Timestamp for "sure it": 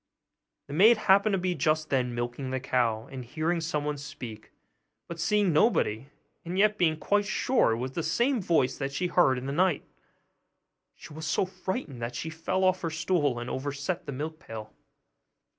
7.27-7.77